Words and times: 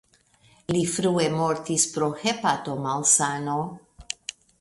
Li 0.75 0.79
frue 0.93 1.27
mortis 1.35 1.85
pro 1.97 2.07
hepatomalsano. 2.21 3.59